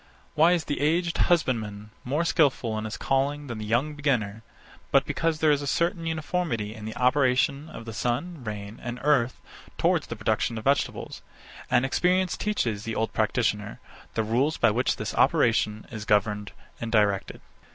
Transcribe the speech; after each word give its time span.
Why 0.33 0.53
is 0.53 0.65
the 0.65 0.79
aged 0.81 1.19
husbandman 1.29 1.91
more 2.03 2.25
skilful 2.25 2.75
in 2.75 2.85
his 2.85 2.97
calling 2.97 3.45
than 3.45 3.59
the 3.59 3.65
young 3.65 3.93
beginner 3.93 4.41
but 4.89 5.05
because 5.05 5.37
there 5.37 5.51
is 5.51 5.61
a 5.61 5.67
certain 5.67 6.07
uniformity 6.07 6.73
in 6.73 6.85
the 6.85 6.95
operation 6.95 7.69
of 7.69 7.85
the 7.85 7.93
sun, 7.93 8.43
rain, 8.43 8.79
and 8.81 8.97
earth 9.03 9.39
towards 9.77 10.07
the 10.07 10.15
production 10.15 10.57
of 10.57 10.63
vegetables; 10.63 11.21
and 11.69 11.85
experience 11.85 12.35
teaches 12.35 12.83
the 12.83 12.95
old 12.95 13.13
practitioner 13.13 13.79
the 14.15 14.23
rules 14.23 14.57
by 14.57 14.71
which 14.71 14.95
this 14.95 15.13
operation 15.13 15.85
is 15.91 16.03
governed 16.03 16.51
and 16.79 16.91
directed. 16.91 17.39